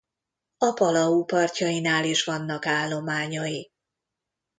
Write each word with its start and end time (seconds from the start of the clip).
A 0.57 0.71
Palau 0.73 1.25
partjainál 1.25 2.05
is 2.05 2.23
vannak 2.23 2.65
állományai. 2.65 3.71